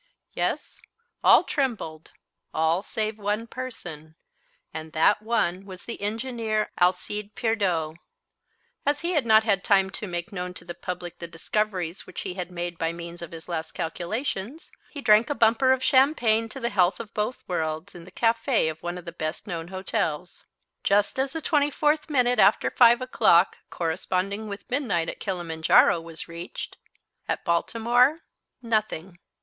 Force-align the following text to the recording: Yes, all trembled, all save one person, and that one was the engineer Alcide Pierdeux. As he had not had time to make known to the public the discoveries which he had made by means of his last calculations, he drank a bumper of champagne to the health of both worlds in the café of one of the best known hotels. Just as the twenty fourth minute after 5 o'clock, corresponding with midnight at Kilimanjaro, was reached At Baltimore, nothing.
Yes, 0.33 0.81
all 1.23 1.43
trembled, 1.43 2.09
all 2.55 2.81
save 2.81 3.19
one 3.19 3.45
person, 3.45 4.15
and 4.73 4.93
that 4.93 5.21
one 5.21 5.63
was 5.63 5.85
the 5.85 6.01
engineer 6.01 6.71
Alcide 6.81 7.35
Pierdeux. 7.35 7.93
As 8.83 9.01
he 9.01 9.11
had 9.11 9.27
not 9.27 9.43
had 9.43 9.63
time 9.63 9.91
to 9.91 10.07
make 10.07 10.31
known 10.31 10.55
to 10.55 10.65
the 10.65 10.73
public 10.73 11.19
the 11.19 11.27
discoveries 11.27 12.07
which 12.07 12.21
he 12.21 12.33
had 12.33 12.49
made 12.49 12.79
by 12.79 12.91
means 12.91 13.21
of 13.21 13.29
his 13.31 13.47
last 13.47 13.73
calculations, 13.73 14.71
he 14.89 15.01
drank 15.01 15.29
a 15.29 15.35
bumper 15.35 15.71
of 15.71 15.83
champagne 15.83 16.49
to 16.49 16.59
the 16.59 16.71
health 16.71 16.99
of 16.99 17.13
both 17.13 17.43
worlds 17.47 17.93
in 17.93 18.03
the 18.03 18.11
café 18.11 18.71
of 18.71 18.81
one 18.81 18.97
of 18.97 19.05
the 19.05 19.11
best 19.11 19.45
known 19.45 19.67
hotels. 19.67 20.45
Just 20.83 21.19
as 21.19 21.31
the 21.31 21.43
twenty 21.43 21.69
fourth 21.69 22.09
minute 22.09 22.39
after 22.39 22.71
5 22.71 23.01
o'clock, 23.01 23.59
corresponding 23.69 24.47
with 24.47 24.67
midnight 24.67 25.09
at 25.09 25.19
Kilimanjaro, 25.19 26.01
was 26.01 26.27
reached 26.27 26.77
At 27.27 27.45
Baltimore, 27.45 28.21
nothing. 28.63 29.19